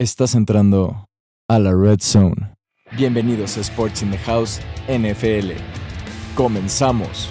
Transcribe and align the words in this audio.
Estás 0.00 0.36
entrando 0.36 1.08
a 1.48 1.58
la 1.58 1.74
Red 1.74 1.98
Zone. 1.98 2.54
Bienvenidos 2.96 3.58
a 3.58 3.62
Sports 3.62 4.00
in 4.04 4.12
the 4.12 4.18
House 4.18 4.60
NFL. 4.86 5.54
Comenzamos. 6.36 7.30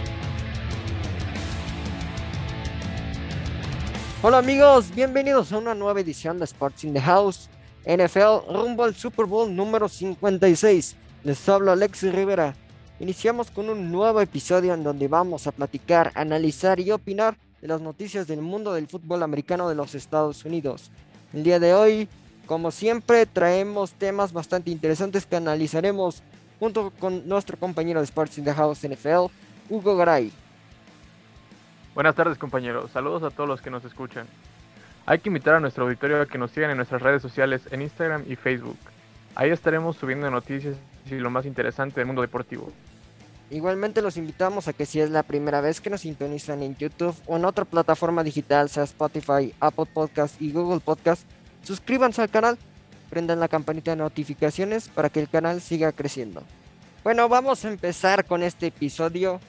Hola 4.22 4.40
amigos, 4.40 4.94
bienvenidos 4.94 5.54
a 5.54 5.60
una 5.60 5.74
nueva 5.76 6.02
edición 6.02 6.40
de 6.40 6.44
Sports 6.44 6.84
in 6.84 6.94
the 6.94 7.00
House 7.00 7.50
NFL 7.86 8.52
rumbo 8.54 8.84
al 8.84 8.96
Super 8.96 9.28
Bowl 9.28 9.56
número 9.56 9.88
56. 9.88 10.98
Les 11.24 11.48
habla 11.48 11.72
Alexis 11.72 12.14
Rivera. 12.14 12.54
Iniciamos 13.00 13.50
con 13.50 13.70
un 13.70 13.90
nuevo 13.90 14.20
episodio 14.20 14.74
en 14.74 14.84
donde 14.84 15.08
vamos 15.08 15.48
a 15.48 15.54
platicar, 15.54 16.12
analizar 16.16 16.82
y 16.82 16.92
opinar 16.92 17.38
de 17.62 17.70
las 17.70 17.80
noticias 17.80 18.28
del 18.28 18.42
mundo 18.42 18.74
del 18.74 18.88
fútbol 18.88 19.24
americano 19.24 19.70
de 19.70 19.76
los 19.76 19.96
Estados 19.96 20.44
Unidos. 20.44 20.92
El 21.34 21.44
día 21.44 21.62
de 21.62 21.74
hoy, 21.74 22.10
como 22.48 22.72
siempre, 22.72 23.26
traemos 23.26 23.92
temas 23.94 24.34
bastante 24.34 24.72
interesantes 24.72 25.26
que 25.26 25.36
analizaremos 25.36 26.24
junto 26.60 26.92
con 26.92 27.28
nuestro 27.28 27.58
compañero 27.58 28.00
de 28.00 28.06
Sports 28.06 28.38
in 28.40 28.46
the 28.46 28.54
House 28.54 28.88
NFL, 28.88 29.32
Hugo 29.70 29.96
Garay. 29.98 30.32
Buenas 31.94 32.16
tardes 32.16 32.38
compañeros, 32.38 32.90
saludos 32.92 33.24
a 33.24 33.30
todos 33.30 33.48
los 33.48 33.62
que 33.62 33.70
nos 33.70 33.84
escuchan. 33.86 34.28
Hay 35.06 35.20
que 35.20 35.30
invitar 35.30 35.56
a 35.56 35.60
nuestro 35.60 35.86
auditorio 35.86 36.22
a 36.22 36.26
que 36.26 36.38
nos 36.38 36.52
sigan 36.52 36.72
en 36.72 36.78
nuestras 36.78 37.02
redes 37.02 37.22
sociales 37.22 37.62
en 37.72 37.82
Instagram 37.82 38.24
y 38.28 38.36
Facebook. 38.36 38.78
Ahí 39.36 39.52
estaremos 39.52 39.98
subiendo 39.98 40.30
noticias 40.32 40.76
y 41.06 41.16
lo 41.16 41.30
más 41.30 41.46
interesante 41.46 42.00
del 42.00 42.08
mundo 42.08 42.22
deportivo. 42.22 42.72
Igualmente 43.50 44.02
los 44.02 44.18
invitamos 44.18 44.68
a 44.68 44.74
que 44.74 44.86
si 44.86 45.00
es 45.00 45.10
la 45.10 45.24
primera 45.24 45.62
vez 45.62 45.80
que 45.80 45.90
nos 45.90 46.02
sintonizan 46.02 46.64
en 46.64 46.76
YouTube 46.76 47.16
o 47.28 47.38
en 47.38 47.46
otra 47.46 47.64
plataforma 47.64 48.24
digital, 48.24 48.70
sea 48.70 48.84
Spotify, 48.84 49.54
Apple 49.60 49.86
Podcast 49.94 50.42
y 50.42 50.52
Google 50.52 50.82
Podcast, 50.82 51.22
suscríbanse 51.64 52.22
al 52.22 52.30
canal, 52.30 52.58
prendan 53.10 53.40
la 53.40 53.48
campanita 53.48 53.92
de 53.92 53.98
notificaciones 53.98 54.90
para 54.90 55.10
que 55.10 55.20
el 55.20 55.30
canal 55.30 55.62
siga 55.62 55.92
creciendo. 55.92 56.44
Bueno, 57.04 57.30
vamos 57.30 57.64
a 57.64 57.70
empezar 57.70 58.26
con 58.26 58.44
este 58.44 58.68
episodio. 58.68 59.40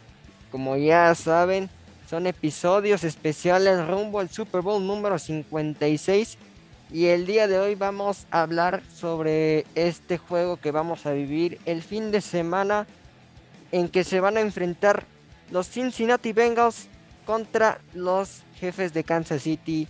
Como 0.51 0.77
ya 0.77 1.15
saben, 1.15 1.69
son 2.09 2.27
episodios 2.27 3.05
especiales 3.05 3.87
rumbo 3.87 4.21
al 4.21 4.31
Super 4.31 4.63
Bowl 4.63 4.87
número 4.87 5.19
56. 5.19 6.39
Y 6.91 7.07
el 7.07 7.27
día 7.27 7.47
de 7.49 7.59
hoy 7.59 7.75
vamos 7.75 8.27
a 8.31 8.43
hablar 8.43 8.83
sobre 8.95 9.67
este 9.75 10.17
juego 10.17 10.57
que 10.57 10.71
vamos 10.71 11.05
a 11.05 11.13
vivir 11.13 11.59
el 11.67 11.83
fin 11.83 12.11
de 12.11 12.23
semana 12.23 12.87
en 13.73 13.89
que 13.89 14.05
se 14.05 14.21
van 14.21 14.39
a 14.39 14.41
enfrentar 14.41 15.05
los 15.51 15.69
Cincinnati 15.69 16.33
Bengals 16.33 16.89
contra 17.27 17.81
los 17.93 18.43
jefes 18.59 18.95
de 18.95 19.05
Kansas 19.05 19.43
City. 19.43 19.87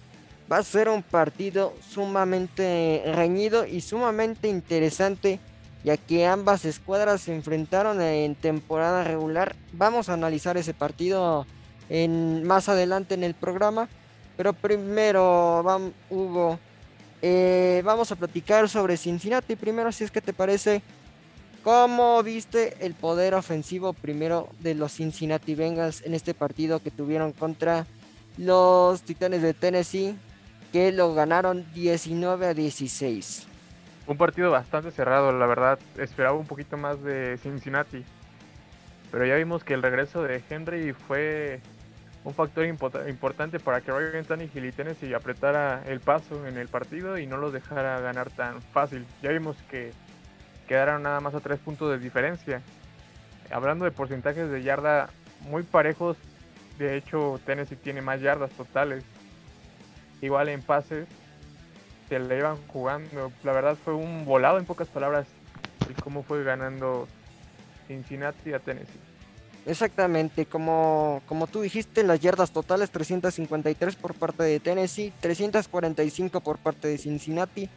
Va 0.51 0.59
a 0.59 0.63
ser 0.63 0.89
un 0.89 1.03
partido 1.03 1.75
sumamente 1.91 3.03
reñido 3.15 3.67
y 3.67 3.83
sumamente 3.83 4.49
interesante, 4.49 5.41
ya 5.85 5.97
que 5.97 6.27
ambas 6.27 6.65
escuadras 6.65 7.21
se 7.21 7.35
enfrentaron 7.35 8.01
en 8.01 8.35
temporada 8.35 9.05
regular. 9.05 9.55
Vamos 9.73 10.09
a 10.09 10.15
analizar 10.15 10.57
ese 10.57 10.73
partido 10.73 11.47
más 11.91 12.69
adelante 12.69 13.15
en 13.15 13.25
el 13.25 13.35
programa, 13.35 13.89
pero 14.37 14.53
primero, 14.55 15.63
vamos, 15.63 15.93
Hugo, 16.09 16.59
eh, 17.21 17.83
vamos 17.85 18.11
a 18.13 18.17
platicar 18.17 18.69
sobre 18.69 18.97
Cincinnati. 18.97 19.55
Primero, 19.55 19.93
si 19.93 20.05
es 20.05 20.11
que 20.11 20.21
te 20.21 20.33
parece, 20.33 20.83
¿Cómo 21.65 22.23
viste 22.23 22.77
el 22.87 22.95
poder 22.95 23.35
ofensivo 23.35 23.93
primero 23.93 24.49
de 24.61 24.75
los 24.75 24.93
Cincinnati 24.93 25.55
Bengals 25.55 26.03
en 26.07 26.15
este 26.15 26.33
partido 26.33 26.81
que 26.81 26.91
tuvieron 26.91 27.33
contra 27.33 27.85
los 28.39 29.03
Titanes 29.03 29.43
de 29.43 29.55
Tennessee 29.55 30.17
que 30.73 30.93
lo 30.93 31.15
ganaron 31.15 31.65
19 31.73 32.47
a 32.47 32.55
16? 32.55 33.47
Un 34.07 34.17
partido 34.17 34.51
bastante 34.51 34.91
cerrado, 34.91 35.33
la 35.33 35.47
verdad. 35.47 35.79
Esperaba 35.99 36.37
un 36.37 36.47
poquito 36.47 36.77
más 36.77 37.03
de 37.03 37.39
Cincinnati. 37.43 38.05
Pero 39.11 39.27
ya 39.27 39.37
vimos 39.37 39.65
que 39.65 39.75
el 39.75 39.83
regreso 39.83 40.23
de 40.23 40.43
Henry 40.49 40.93
fue 40.93 41.61
un 42.25 42.35
factor 42.35 42.67
importante 42.67 43.59
para 43.59 43.81
que 43.81 43.91
Ryan 43.91 44.25
Tannehill 44.25 44.67
y 44.67 44.73
Tennessee 44.73 45.15
apretara 45.15 45.83
el 45.87 46.01
paso 46.01 46.47
en 46.47 46.59
el 46.59 46.69
partido 46.69 47.19
y 47.19 47.27
no 47.27 47.39
los 47.39 47.53
dejara 47.53 48.01
ganar 48.01 48.31
tan 48.31 48.61
fácil. 48.61 49.07
Ya 49.23 49.31
vimos 49.31 49.57
que 49.71 49.93
quedaron 50.67 51.03
nada 51.03 51.21
más 51.21 51.35
a 51.35 51.41
tres 51.41 51.59
puntos 51.59 51.91
de 51.91 51.99
diferencia. 51.99 52.61
Hablando 53.51 53.87
de 53.87 53.93
porcentajes 53.93 54.51
de 54.51 54.63
yarda 54.63 55.09
muy 55.49 55.63
parejos, 55.63 56.19
de 56.79 56.97
hecho 56.97 57.41
Tennessee 57.47 57.77
tiene 57.77 58.03
más 58.03 58.21
yardas 58.21 58.51
totales. 58.51 59.05
Igual 60.21 60.49
en 60.49 60.63
pases 60.63 61.07
se 62.09 62.19
le 62.19 62.39
iban 62.39 62.57
jugando. 62.69 63.33
La 63.45 63.53
verdad 63.53 63.77
fue 63.83 63.95
un 63.95 64.25
volado 64.25 64.59
en 64.59 64.65
pocas 64.65 64.89
palabras 64.89 65.27
el 65.89 65.95
cómo 66.03 66.23
fue 66.23 66.43
ganando 66.45 67.07
Cincinnati 67.87 68.53
a 68.53 68.59
Tennessee. 68.59 69.01
Exactamente, 69.67 70.47
como, 70.47 71.21
como 71.27 71.47
tú 71.47 71.61
dijiste, 71.61 72.03
las 72.03 72.21
yardas 72.21 72.53
totales 72.53 72.91
353 72.91 73.97
por 73.97 74.15
parte 74.15 74.43
de 74.43 74.61
Tennessee, 74.61 75.13
345 75.21 76.41
por 76.41 76.57
parte 76.59 76.89
de 76.89 76.97
Cincinnati, 76.97 77.69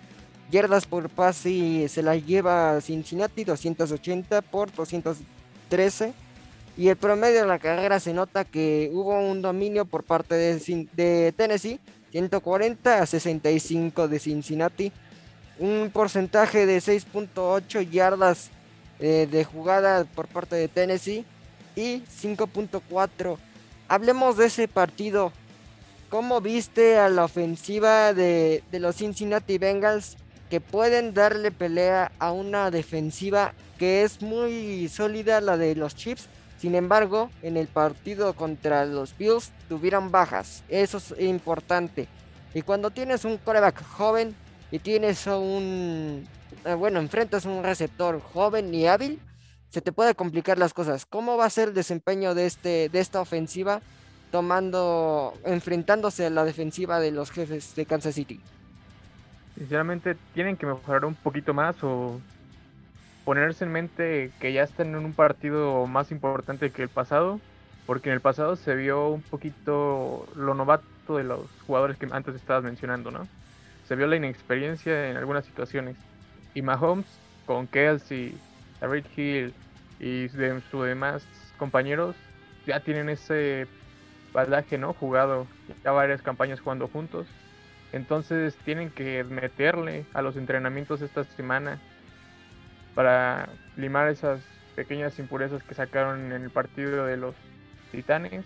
yardas 0.50 0.86
por 0.86 1.10
pase 1.10 1.88
se 1.90 2.02
la 2.02 2.16
lleva 2.16 2.80
Cincinnati 2.80 3.44
280 3.44 4.42
por 4.42 4.72
213 4.72 6.14
y 6.78 6.88
el 6.88 6.96
promedio 6.96 7.42
de 7.42 7.48
la 7.48 7.60
carrera 7.60 8.00
se 8.00 8.14
nota 8.14 8.46
que 8.46 8.90
hubo 8.94 9.20
un 9.20 9.42
dominio 9.42 9.84
por 9.86 10.04
parte 10.04 10.36
de 10.36 11.34
Tennessee 11.36 11.80
140 12.12 13.02
a 13.02 13.06
65 13.06 14.08
de 14.08 14.20
Cincinnati. 14.20 14.92
Un 15.60 15.90
porcentaje 15.94 16.66
de 16.66 16.78
6.8 16.78 17.90
yardas 17.90 18.50
eh, 19.00 19.28
de 19.30 19.44
jugada 19.44 20.04
por 20.04 20.28
parte 20.28 20.56
de 20.56 20.68
Tennessee 20.68 21.26
y 21.76 22.02
5.4 22.22 23.38
hablemos 23.88 24.38
de 24.38 24.46
ese 24.46 24.68
partido. 24.68 25.34
¿Cómo 26.10 26.40
viste 26.40 26.98
a 26.98 27.10
la 27.10 27.26
ofensiva 27.26 28.14
de, 28.14 28.64
de, 28.72 28.80
los 28.80 28.96
Cincinnati 28.98 29.58
Bengals 29.58 30.18
que 30.50 30.62
pueden 30.62 31.14
darle 31.14 31.52
pelea 31.52 32.12
a 32.20 32.32
una 32.32 32.72
defensiva 32.72 33.54
que 33.78 34.04
es 34.04 34.22
muy 34.22 34.88
sólida, 34.90 35.42
la 35.42 35.58
de 35.58 35.76
los 35.76 35.96
Chips. 35.96 36.28
Sin 36.62 36.76
embargo, 36.76 37.32
en 37.42 37.58
el 37.58 37.66
partido 37.66 38.34
contra 38.36 38.86
los 38.86 39.18
Bills 39.18 39.52
tuvieron 39.68 40.12
bajas. 40.12 40.64
Eso 40.70 40.98
es 40.98 41.20
importante. 41.20 42.08
Y 42.54 42.62
cuando 42.62 42.92
tienes 42.92 43.26
un 43.26 43.40
coreback 43.40 43.84
joven 43.84 44.36
y 44.70 44.78
tienes 44.78 45.26
un... 45.26 46.24
Eh, 46.64 46.76
bueno, 46.76 47.00
enfrentas 47.00 47.46
un 47.46 47.64
receptor 47.64 48.22
joven 48.22 48.72
y 48.76 48.86
hábil, 48.86 49.20
se 49.70 49.82
te 49.82 49.92
puede 49.92 50.14
complicar 50.14 50.60
las 50.60 50.76
cosas. 50.76 51.08
¿Cómo 51.08 51.36
va 51.36 51.46
a 51.46 51.50
ser 51.50 51.70
el 51.70 51.74
desempeño 51.74 52.36
de, 52.36 52.46
este, 52.46 52.90
de 52.90 53.00
esta 53.00 53.22
ofensiva 53.22 53.82
tomando, 54.30 55.34
enfrentándose 55.44 56.28
a 56.28 56.30
la 56.30 56.46
defensiva 56.46 57.00
de 57.00 57.10
los 57.10 57.32
jefes 57.32 57.74
de 57.74 57.88
Kansas 57.88 58.14
City? 58.14 58.40
Sinceramente 59.58 60.16
tienen 60.36 60.58
que 60.58 60.68
mejorar 60.68 61.06
un 61.06 61.16
poquito 61.16 61.56
más 61.56 61.84
o 61.84 62.22
ponerse 63.26 63.66
en 63.66 63.72
mente 63.72 64.32
que 64.40 64.54
ya 64.54 64.64
están 64.64 64.96
en 64.96 65.06
un 65.06 65.14
partido 65.14 65.86
más 65.88 66.12
importante 66.12 66.72
que 66.72 66.84
el 66.84 66.90
pasado, 66.90 67.40
porque 67.86 68.10
en 68.10 68.16
el 68.16 68.22
pasado 68.22 68.56
se 68.56 68.76
vio 68.76 69.10
un 69.10 69.22
poquito 69.22 70.28
lo 70.36 70.54
novato 70.54 71.18
de 71.18 71.24
los 71.24 71.50
jugadores 71.66 71.98
que 71.98 72.08
antes 72.12 72.36
estabas 72.36 72.64
mencionando, 72.64 73.12
¿no? 73.12 73.28
Se 73.88 73.96
vio 73.96 74.08
la 74.08 74.16
inexperiencia 74.16 75.10
en 75.10 75.18
algunas 75.18 75.46
situaciones. 75.46 75.98
Y 76.54 76.62
Mahomes 76.62 77.06
con 77.46 77.68
Kelsey, 77.68 78.38
David 78.80 79.06
Hill 79.16 79.54
y 80.00 80.28
de 80.30 80.62
sus 80.72 80.86
demás 80.86 81.24
compañeros 81.58 82.16
ya 82.66 82.80
tienen 82.80 83.10
ese 83.10 83.68
balaje, 84.34 84.78
¿no? 84.78 84.94
Jugado 84.94 85.48
ya 85.84 85.92
varias 85.92 86.22
campañas 86.22 86.60
jugando 86.60 86.88
juntos 86.88 87.28
entonces 87.92 88.56
tienen 88.64 88.90
que 88.90 89.24
meterle 89.24 90.06
a 90.14 90.22
los 90.22 90.38
entrenamientos 90.38 91.02
esta 91.02 91.24
semana 91.24 91.80
para 92.96 93.50
limar 93.78 94.10
esas 94.10 94.42
pequeñas 94.76 95.18
impurezas 95.20 95.64
que 95.64 95.76
sacaron 95.76 96.32
en 96.32 96.44
el 96.44 96.50
partido 96.50 97.06
de 97.06 97.18
los 97.18 97.36
Titanes. 97.92 98.46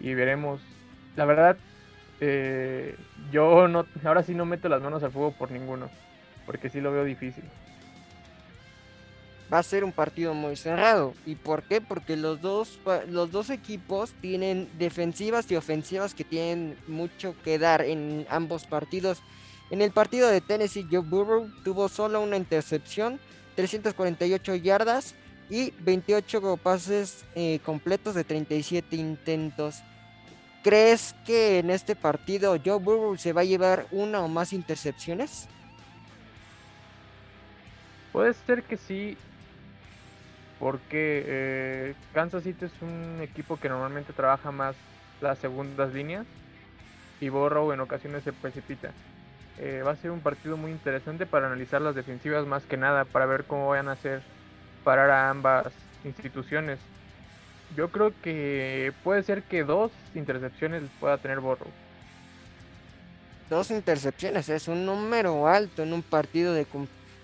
Y 0.00 0.14
veremos. 0.14 0.60
La 1.16 1.24
verdad, 1.24 1.56
eh, 2.20 2.96
yo 3.32 3.66
no, 3.68 3.86
ahora 4.04 4.22
sí 4.22 4.34
no 4.34 4.44
meto 4.44 4.68
las 4.68 4.82
manos 4.82 5.02
al 5.02 5.10
fuego 5.10 5.32
por 5.32 5.50
ninguno, 5.50 5.90
porque 6.46 6.68
sí 6.68 6.80
lo 6.80 6.92
veo 6.92 7.04
difícil 7.04 7.44
va 9.52 9.58
a 9.58 9.62
ser 9.62 9.84
un 9.84 9.92
partido 9.92 10.34
muy 10.34 10.56
cerrado. 10.56 11.14
¿Y 11.26 11.34
por 11.34 11.62
qué? 11.62 11.80
Porque 11.80 12.16
los 12.16 12.40
dos, 12.40 12.78
los 13.08 13.30
dos 13.30 13.50
equipos 13.50 14.12
tienen 14.20 14.68
defensivas 14.78 15.50
y 15.50 15.56
ofensivas 15.56 16.14
que 16.14 16.24
tienen 16.24 16.76
mucho 16.86 17.34
que 17.44 17.58
dar 17.58 17.82
en 17.82 18.26
ambos 18.30 18.66
partidos. 18.66 19.22
En 19.70 19.82
el 19.82 19.90
partido 19.90 20.28
de 20.28 20.40
Tennessee, 20.40 20.86
Joe 20.90 21.00
Burrow 21.00 21.50
tuvo 21.62 21.88
solo 21.88 22.22
una 22.22 22.36
intercepción, 22.36 23.20
348 23.54 24.54
yardas 24.54 25.14
y 25.50 25.72
28 25.80 26.56
pases 26.56 27.24
eh, 27.34 27.60
completos 27.64 28.14
de 28.14 28.24
37 28.24 28.96
intentos. 28.96 29.82
¿Crees 30.62 31.14
que 31.26 31.58
en 31.58 31.70
este 31.70 31.94
partido 31.94 32.56
Joe 32.64 32.78
Burrow 32.78 33.16
se 33.16 33.32
va 33.32 33.42
a 33.42 33.44
llevar 33.44 33.86
una 33.90 34.20
o 34.20 34.28
más 34.28 34.52
intercepciones? 34.52 35.48
Puede 38.12 38.32
ser 38.34 38.62
que 38.62 38.76
sí, 38.76 39.16
porque 40.58 41.24
eh, 41.26 41.94
Kansas 42.14 42.42
City 42.42 42.64
es 42.64 42.72
un 42.80 43.20
equipo 43.22 43.58
que 43.58 43.68
normalmente 43.68 44.12
trabaja 44.12 44.50
más 44.50 44.74
las 45.20 45.38
segundas 45.38 45.92
líneas 45.92 46.26
y 47.20 47.28
Borrow 47.28 47.72
en 47.72 47.80
ocasiones 47.80 48.24
se 48.24 48.32
precipita. 48.32 48.92
Eh, 49.60 49.82
va 49.84 49.90
a 49.92 49.96
ser 49.96 50.12
un 50.12 50.20
partido 50.20 50.56
muy 50.56 50.70
interesante 50.70 51.26
para 51.26 51.46
analizar 51.46 51.82
las 51.82 51.94
defensivas 51.94 52.46
más 52.46 52.62
que 52.64 52.76
nada, 52.76 53.04
para 53.04 53.26
ver 53.26 53.44
cómo 53.44 53.68
van 53.68 53.88
a 53.88 53.92
hacer 53.92 54.22
parar 54.84 55.10
a 55.10 55.30
ambas 55.30 55.66
instituciones. 56.04 56.78
Yo 57.76 57.90
creo 57.90 58.12
que 58.22 58.92
puede 59.02 59.22
ser 59.24 59.42
que 59.42 59.64
dos 59.64 59.90
intercepciones 60.14 60.84
pueda 61.00 61.18
tener 61.18 61.40
Borrow. 61.40 61.68
Dos 63.50 63.70
intercepciones 63.70 64.48
es 64.48 64.68
un 64.68 64.86
número 64.86 65.48
alto 65.48 65.82
en 65.82 65.92
un 65.92 66.02
partido 66.02 66.54
de, 66.54 66.66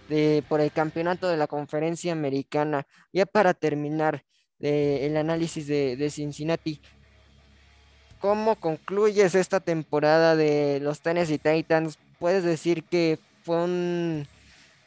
de 0.09 0.43
por 0.49 0.61
el 0.61 0.73
campeonato 0.73 1.29
de 1.29 1.37
la 1.37 1.47
conferencia 1.47 2.13
americana. 2.13 2.87
Ya 3.13 3.27
para 3.27 3.55
terminar 3.55 4.25
el 4.59 5.17
análisis 5.17 5.67
de, 5.67 5.97
de 5.97 6.11
Cincinnati, 6.11 6.81
¿cómo 8.21 8.57
concluyes 8.57 9.35
esta 9.35 9.61
temporada 9.61 10.35
de 10.35 10.81
los 10.81 11.01
Tennessee 11.01 11.39
Titans? 11.39 11.99
Puedes 12.25 12.43
decir 12.43 12.85
que 12.85 13.19
fue 13.43 13.65
un, 13.65 14.27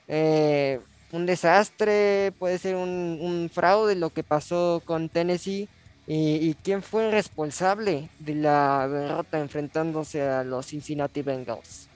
eh, 0.08 0.80
un 1.12 1.28
desastre, 1.28 2.34
puede 2.40 2.58
ser 2.58 2.76
un, 2.76 3.52
fraude 3.54 3.94
lo 3.94 4.10
que 4.10 4.24
pasó 4.24 4.82
con 4.84 5.08
Tennessee. 5.08 5.70
Y, 6.08 6.56
quién 6.64 6.82
fue 6.82 7.12
responsable 7.12 8.10
de 8.18 8.34
la 8.34 8.88
derrota 8.88 9.40
enfrentándose 9.40 10.28
a 10.28 10.44
los 10.44 10.66
Cincinnati 10.66 11.22
Bengals? 11.22 11.88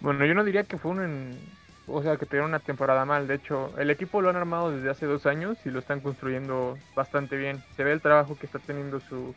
Bueno, 0.00 0.26
yo 0.26 0.34
no 0.34 0.42
diría 0.42 0.64
que 0.64 0.76
fue 0.76 0.90
un, 0.90 1.38
o 1.86 2.02
sea, 2.02 2.16
que 2.16 2.26
tuvieron 2.26 2.48
una 2.48 2.58
temporada 2.58 3.04
mal. 3.04 3.28
De 3.28 3.36
hecho, 3.36 3.72
el 3.78 3.90
equipo 3.90 4.20
lo 4.22 4.30
han 4.30 4.34
armado 4.34 4.72
desde 4.72 4.90
hace 4.90 5.06
dos 5.06 5.24
años 5.24 5.56
y 5.64 5.70
lo 5.70 5.78
están 5.78 6.00
construyendo 6.00 6.76
bastante 6.96 7.36
bien. 7.36 7.62
Se 7.76 7.84
ve 7.84 7.92
el 7.92 8.00
trabajo 8.00 8.36
que 8.36 8.46
está 8.46 8.58
teniendo 8.58 8.98
su 8.98 9.36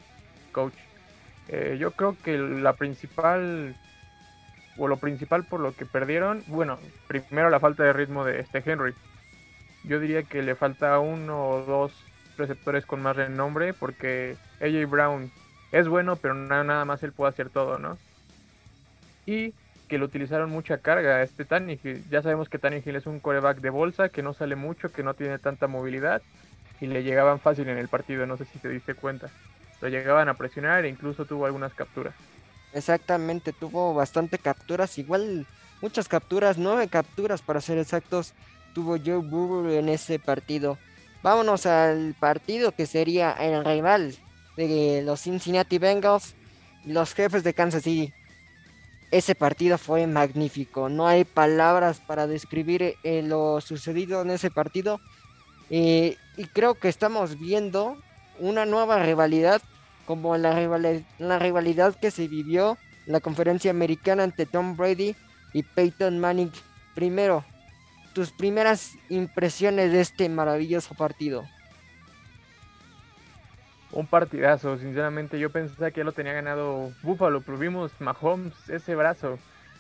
coach. 0.51 0.73
Eh, 1.49 1.77
yo 1.79 1.91
creo 1.91 2.17
que 2.23 2.39
la 2.39 2.73
principal 2.73 3.75
o 4.77 4.88
lo 4.88 4.98
principal 4.98 5.45
por 5.45 5.60
lo 5.60 5.74
que 5.74 5.86
perdieron, 5.86 6.44
bueno, 6.48 6.80
primero 7.07 7.50
la 7.50 7.60
falta 7.60 7.83
de 7.83 7.94
ritmo 7.94 8.25
de 8.25 8.39
este 8.39 8.63
Henry. 8.66 8.94
Yo 9.83 10.00
diría 10.00 10.24
que 10.24 10.42
le 10.42 10.56
falta 10.56 11.00
uno 11.00 11.50
o 11.50 11.66
dos 11.66 11.94
receptores 12.38 12.86
con 12.86 13.01
más 13.01 13.16
renombre 13.16 13.74
porque 13.74 14.36
AJ 14.60 14.89
Brown 14.89 15.31
es 15.72 15.88
bueno, 15.88 16.16
pero 16.16 16.33
nada 16.33 16.86
más 16.86 17.04
él 17.04 17.12
puede 17.12 17.30
hacer 17.30 17.50
todo, 17.50 17.77
¿no? 17.77 17.98
Y 19.25 19.54
que 19.88 19.98
lo 19.98 20.06
utilizaron 20.06 20.50
mucha 20.50 20.80
carga 20.80 21.22
este 21.22 21.45
Tannehill. 21.45 22.04
Ya 22.10 22.22
sabemos 22.22 22.50
que 22.50 22.60
Tannehill 22.60 22.95
es 22.95 23.06
un 23.06 23.19
coreback 23.19 23.60
de 23.60 23.69
bolsa, 23.69 24.10
que 24.10 24.24
no 24.24 24.33
sale 24.33 24.56
mucho, 24.56 24.92
que 24.92 25.04
no 25.04 25.13
tiene 25.13 25.38
tanta 25.38 25.68
movilidad 25.68 26.22
y 26.81 26.88
le 26.88 27.04
llegaban 27.04 27.39
fácil 27.39 27.69
en 27.69 27.77
el 27.77 27.88
partido, 27.88 28.25
no 28.25 28.38
sé 28.38 28.45
si 28.45 28.60
te 28.60 28.69
diste 28.69 28.95
cuenta. 28.95 29.30
Lo 29.81 29.89
llegaban 29.89 30.30
a 30.30 30.33
presionar 30.36 30.86
e 30.86 30.89
incluso 30.89 31.25
tuvo 31.25 31.45
algunas 31.45 31.74
capturas. 31.74 32.13
Exactamente, 32.75 33.54
tuvo 33.54 33.94
bastante 33.94 34.38
capturas, 34.38 34.98
igual 34.98 35.48
muchas 35.81 36.10
capturas, 36.10 36.57
nueve 36.57 36.89
capturas 36.89 37.42
para 37.42 37.62
ser 37.62 37.77
exactos, 37.77 38.33
tuvo 38.74 38.98
Joe 38.98 39.19
Burrow 39.19 39.72
en 39.72 39.88
ese 39.88 40.19
partido. 40.19 40.77
Vámonos 41.24 41.66
al 41.66 42.16
partido 42.19 42.74
que 42.74 42.86
sería 42.86 43.31
el 43.31 43.63
rival 43.63 44.13
de 44.57 45.01
los 45.06 45.22
Cincinnati 45.22 45.77
Bengals, 45.77 46.36
los 46.83 47.13
jefes 47.13 47.45
de 47.45 47.54
Kansas 47.54 47.83
City. 47.83 48.13
Ese 49.10 49.36
partido 49.36 49.77
fue 49.77 50.06
magnífico, 50.06 50.89
no 50.89 51.07
hay 51.07 51.24
palabras 51.24 52.01
para 52.06 52.27
describir 52.27 52.95
eh, 53.04 53.22
lo 53.22 53.62
sucedido 53.62 54.22
en 54.22 54.31
ese 54.31 54.51
partido. 54.51 55.00
Eh, 55.69 56.18
y 56.36 56.44
creo 56.48 56.75
que 56.75 56.89
estamos 56.89 57.39
viendo 57.39 57.95
una 58.38 58.66
nueva 58.66 59.01
rivalidad 59.01 59.62
como 60.05 60.37
la, 60.37 60.55
la 61.19 61.39
rivalidad 61.39 61.95
que 61.95 62.11
se 62.11 62.27
vivió 62.27 62.77
la 63.05 63.19
conferencia 63.19 63.71
americana 63.71 64.23
ante 64.23 64.45
Tom 64.45 64.75
Brady 64.75 65.15
y 65.53 65.63
Peyton 65.63 66.19
Manning. 66.19 66.51
Primero, 66.93 67.43
tus 68.13 68.31
primeras 68.31 68.93
impresiones 69.09 69.91
de 69.91 70.01
este 70.01 70.29
maravilloso 70.29 70.95
partido. 70.95 71.45
Un 73.91 74.07
partidazo, 74.07 74.77
sinceramente 74.77 75.39
yo 75.39 75.51
pensaba 75.51 75.91
que 75.91 76.01
ya 76.01 76.03
lo 76.03 76.11
tenía 76.11 76.33
ganado 76.33 76.91
Buffalo, 77.01 77.41
pero 77.41 77.57
Mahomes 77.99 78.53
ese 78.69 78.95
brazo 78.95 79.39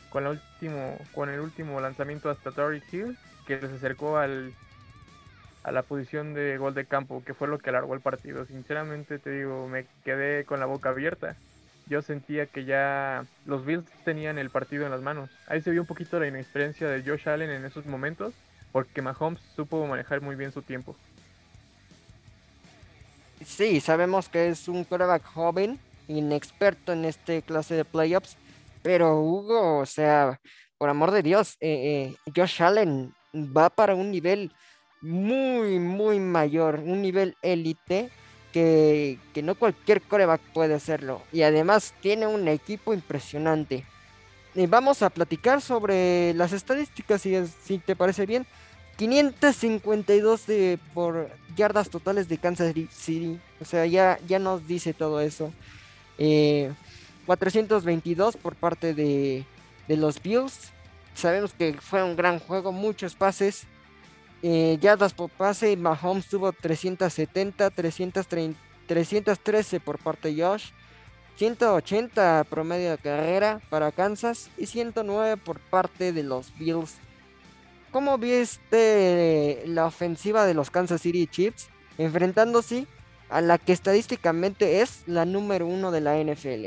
con, 0.09 0.25
el 0.25 0.31
último, 0.31 0.97
con 1.13 1.29
el 1.29 1.39
último 1.39 1.81
lanzamiento 1.81 2.29
hasta 2.29 2.51
Torrey 2.51 2.81
Hill, 2.91 3.17
que 3.45 3.59
les 3.59 3.71
acercó 3.71 4.17
al 4.17 4.53
a 5.65 5.71
la 5.71 5.81
posición 5.81 6.35
de 6.35 6.59
gol 6.59 6.75
de 6.75 6.85
campo, 6.85 7.23
que 7.25 7.33
fue 7.33 7.47
lo 7.47 7.57
que 7.57 7.71
alargó 7.71 7.95
el 7.95 7.99
partido. 7.99 8.45
Sinceramente 8.45 9.17
te 9.17 9.31
digo, 9.31 9.67
me 9.67 9.87
quedé 10.03 10.45
con 10.45 10.59
la 10.59 10.67
boca 10.67 10.89
abierta. 10.89 11.35
Yo 11.87 12.03
sentía 12.03 12.45
que 12.45 12.65
ya 12.65 13.25
los 13.47 13.65
Bills 13.65 13.85
tenían 14.03 14.37
el 14.37 14.51
partido 14.51 14.85
en 14.85 14.91
las 14.91 15.01
manos. 15.01 15.31
Ahí 15.47 15.61
se 15.61 15.71
vio 15.71 15.81
un 15.81 15.87
poquito 15.87 16.19
la 16.19 16.27
inexperiencia 16.27 16.87
de 16.87 17.01
Josh 17.01 17.27
Allen 17.27 17.49
en 17.49 17.65
esos 17.65 17.87
momentos, 17.87 18.35
porque 18.71 19.01
Mahomes 19.01 19.41
supo 19.55 19.87
manejar 19.87 20.21
muy 20.21 20.35
bien 20.35 20.51
su 20.51 20.61
tiempo. 20.61 20.95
Sí, 23.43 23.81
sabemos 23.81 24.29
que 24.29 24.49
es 24.49 24.67
un 24.67 24.83
quarterback 24.83 25.25
joven, 25.25 25.79
inexperto 26.07 26.93
en 26.93 27.05
este 27.05 27.41
clase 27.41 27.73
de 27.73 27.85
playoffs, 27.85 28.37
pero 28.83 29.19
Hugo, 29.19 29.79
o 29.79 29.85
sea, 29.87 30.39
por 30.77 30.89
amor 30.89 31.09
de 31.09 31.23
Dios, 31.23 31.57
eh, 31.59 32.13
eh, 32.13 32.31
Josh 32.35 32.61
Allen 32.61 33.15
va 33.33 33.71
para 33.71 33.95
un 33.95 34.11
nivel 34.11 34.51
muy, 35.05 35.79
muy 35.79 36.19
mayor, 36.19 36.81
un 36.83 37.01
nivel 37.01 37.37
élite 37.43 38.09
que, 38.51 39.19
no 39.43 39.55
cualquier 39.55 40.01
coreback 40.01 40.41
puede 40.53 40.73
hacerlo. 40.73 41.21
Y 41.31 41.43
además 41.43 41.93
tiene 42.01 42.25
un 42.25 42.47
equipo 42.47 42.93
impresionante. 42.93 43.85
Vamos 44.55 45.01
a 45.01 45.09
platicar 45.09 45.61
sobre 45.61 46.33
las 46.33 46.53
estadísticas, 46.53 47.21
si, 47.21 47.35
si 47.63 47.77
te 47.77 47.95
parece 47.95 48.25
bien. 48.25 48.47
552 48.97 50.47
de, 50.47 50.79
por 50.93 51.29
yardas 51.57 51.89
totales 51.89 52.29
de 52.29 52.37
Kansas 52.37 52.73
City. 52.91 53.39
O 53.59 53.65
sea, 53.65 53.85
ya, 53.85 54.17
ya 54.25 54.39
nos 54.39 54.65
dice 54.67 54.93
todo 54.93 55.19
eso. 55.19 55.51
422 57.25 58.35
eh, 58.35 58.37
por 58.41 58.55
parte 58.55 58.93
de, 58.93 59.45
de 59.87 59.97
los 59.97 60.21
Bills. 60.21 60.71
Sabemos 61.13 61.53
que 61.53 61.73
fue 61.73 62.01
un 62.03 62.15
gran 62.15 62.39
juego, 62.39 62.71
muchos 62.71 63.15
pases. 63.15 63.67
Eh, 64.47 64.77
yardas 64.79 65.11
por 65.11 65.31
pase, 65.31 65.75
Mahomes 65.75 66.27
tuvo 66.27 66.51
370, 66.51 67.71
313 67.71 69.79
por 69.79 69.97
parte 69.97 70.31
de 70.31 70.43
Josh, 70.43 70.69
180 71.37 72.43
promedio 72.43 72.91
de 72.91 72.99
carrera 72.99 73.59
para 73.71 73.91
Kansas 73.91 74.51
y 74.55 74.67
109 74.67 75.37
por 75.37 75.59
parte 75.59 76.13
de 76.13 76.21
los 76.21 76.55
Bills. 76.59 76.99
¿Cómo 77.89 78.19
viste 78.19 79.63
la 79.65 79.87
ofensiva 79.87 80.45
de 80.45 80.53
los 80.53 80.69
Kansas 80.69 81.01
City 81.01 81.25
Chiefs 81.25 81.67
enfrentándose 81.97 82.85
a 83.29 83.41
la 83.41 83.57
que 83.57 83.73
estadísticamente 83.73 84.81
es 84.81 85.01
la 85.07 85.25
número 85.25 85.65
uno 85.65 85.89
de 85.89 86.01
la 86.01 86.23
NFL? 86.23 86.65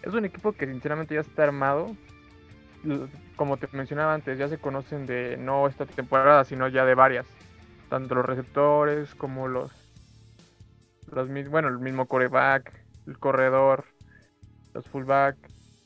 Es 0.00 0.14
un 0.14 0.24
equipo 0.24 0.52
que 0.52 0.66
sinceramente 0.66 1.14
ya 1.14 1.20
está 1.20 1.42
armado 1.42 1.94
como 3.36 3.56
te 3.56 3.68
mencionaba 3.72 4.14
antes, 4.14 4.38
ya 4.38 4.48
se 4.48 4.58
conocen 4.58 5.06
de 5.06 5.36
no 5.36 5.66
esta 5.66 5.86
temporada, 5.86 6.44
sino 6.44 6.68
ya 6.68 6.84
de 6.84 6.94
varias. 6.94 7.26
Tanto 7.88 8.14
los 8.14 8.26
receptores 8.26 9.14
como 9.14 9.48
los, 9.48 9.72
los 11.10 11.28
bueno, 11.50 11.68
el 11.68 11.78
mismo 11.78 12.06
coreback, 12.06 12.72
el 13.06 13.18
corredor, 13.18 13.84
los 14.74 14.86
fullback. 14.86 15.36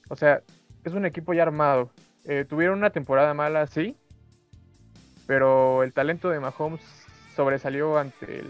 O 0.08 0.16
sea, 0.16 0.42
es 0.84 0.92
un 0.92 1.06
equipo 1.06 1.32
ya 1.32 1.42
armado. 1.42 1.90
Eh, 2.24 2.44
tuvieron 2.48 2.78
una 2.78 2.90
temporada 2.90 3.34
mala, 3.34 3.66
sí, 3.66 3.96
pero 5.26 5.82
el 5.82 5.92
talento 5.92 6.28
de 6.30 6.40
Mahomes 6.40 6.80
sobresalió 7.34 7.98
ante 7.98 8.44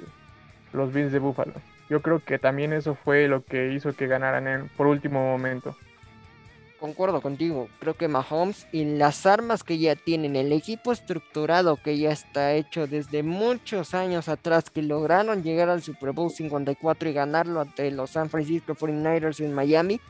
los 0.72 0.92
Bills 0.92 1.12
de 1.12 1.18
Buffalo. 1.18 1.54
Yo 1.88 2.00
creo 2.00 2.20
que 2.24 2.38
también 2.38 2.72
eso 2.72 2.94
fue 2.94 3.28
lo 3.28 3.44
que 3.44 3.72
hizo 3.72 3.94
que 3.94 4.06
ganaran 4.06 4.46
en, 4.48 4.68
por 4.70 4.86
último 4.86 5.20
momento 5.20 5.76
concuerdo 6.82 7.20
contigo. 7.20 7.68
Creo 7.78 7.96
que 7.96 8.08
Mahomes 8.08 8.66
y 8.72 8.84
las 8.84 9.24
armas 9.24 9.62
que 9.62 9.78
ya 9.78 9.94
tienen, 9.94 10.34
el 10.34 10.50
equipo 10.52 10.90
estructurado 10.90 11.76
que 11.76 11.96
ya 11.96 12.10
está 12.10 12.54
hecho 12.54 12.88
desde 12.88 13.22
muchos 13.22 13.94
años 13.94 14.28
atrás, 14.28 14.64
que 14.68 14.82
lograron 14.82 15.44
llegar 15.44 15.68
al 15.68 15.80
Super 15.80 16.10
Bowl 16.10 16.32
54 16.32 17.08
y 17.08 17.12
ganarlo 17.12 17.60
ante 17.60 17.88
los 17.92 18.10
San 18.10 18.28
Francisco 18.28 18.74
49ers 18.74 19.38
en 19.44 19.54
Miami, 19.54 20.00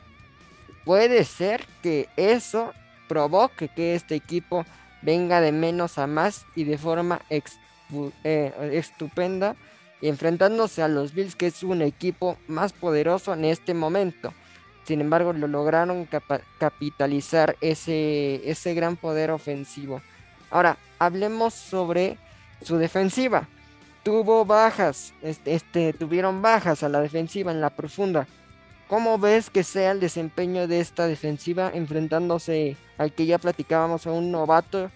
puede 0.83 1.23
ser 1.25 1.63
que 1.83 2.09
eso 2.17 2.73
provoque 3.07 3.67
que 3.67 3.93
este 3.93 4.15
equipo 4.15 4.65
venga 5.03 5.41
de 5.41 5.51
menos 5.51 5.99
a 5.99 6.07
más 6.07 6.47
y 6.55 6.63
de 6.63 6.79
forma 6.79 7.21
eh, 7.29 8.51
estupenda, 8.71 9.55
enfrentándose 10.01 10.81
a 10.81 10.87
los 10.87 11.13
Bills, 11.13 11.35
que 11.35 11.45
es 11.45 11.61
un 11.61 11.83
equipo 11.83 12.35
más 12.47 12.73
poderoso 12.73 13.31
en 13.35 13.45
este 13.45 13.75
momento. 13.75 14.33
Sin 14.85 14.99
embargo, 14.99 15.31
lo 15.33 15.47
lograron 15.47 16.07
capitalizar 16.59 17.55
ese, 17.61 18.41
ese 18.49 18.73
gran 18.73 18.97
poder 18.97 19.31
ofensivo. 19.31 20.01
Ahora, 20.51 20.77
hablemos 20.99 21.53
sobre 21.53 22.17
su 22.61 22.77
defensiva. 22.77 23.47
Tuvo 24.03 24.43
bajas, 24.43 25.13
este, 25.21 25.53
este, 25.53 25.93
tuvieron 25.93 26.41
bajas 26.41 26.83
a 26.83 26.89
la 26.89 26.99
defensiva 26.99 27.51
en 27.51 27.61
la 27.61 27.69
profunda. 27.69 28.27
¿Cómo 28.87 29.17
ves 29.17 29.49
que 29.49 29.63
sea 29.63 29.91
el 29.91 30.01
desempeño 30.01 30.67
de 30.67 30.81
esta 30.81 31.07
defensiva 31.07 31.71
enfrentándose 31.73 32.75
al 32.97 33.13
que 33.13 33.25
ya 33.25 33.37
platicábamos 33.37 34.05
a 34.05 34.11
un 34.11 34.31
novato 34.31 34.91